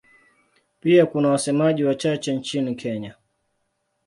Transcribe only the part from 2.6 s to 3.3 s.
Kenya.